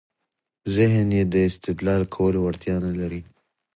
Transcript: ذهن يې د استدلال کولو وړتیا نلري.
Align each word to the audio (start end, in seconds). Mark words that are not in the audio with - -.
ذهن 0.75 1.07
يې 1.17 1.23
د 1.33 1.35
استدلال 1.49 2.01
کولو 2.15 2.39
وړتیا 2.41 2.75
نلري. 2.85 3.21